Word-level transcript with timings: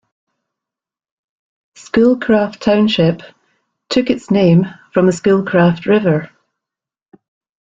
Schoolcraft 1.75 2.59
Township 2.59 3.21
took 3.89 4.09
its 4.09 4.31
name 4.31 4.65
from 4.91 5.05
the 5.05 5.11
Schoolcraft 5.11 5.85
River. 5.85 6.31